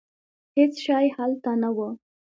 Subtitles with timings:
[0.57, 1.77] هېڅ شی هلته نه و.